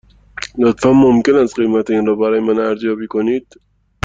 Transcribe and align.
لطفاً 0.61 0.91
ممکن 1.01 1.35
است 1.35 1.55
قیمت 1.55 1.89
این 1.89 2.05
را 2.05 2.15
برای 2.15 2.39
من 2.39 2.59
ارزیابی 2.59 3.07
کنید؟ 3.07 3.47